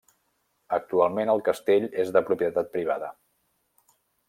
Actualment 0.77 1.31
el 1.33 1.43
castell 1.51 1.85
és 2.05 2.11
de 2.17 2.25
propietat 2.31 2.73
privada. 2.79 3.13